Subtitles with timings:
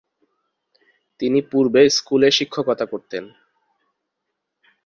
[1.19, 3.23] তিনি পূর্বে স্কুলে শিক্ষকতা করতেন।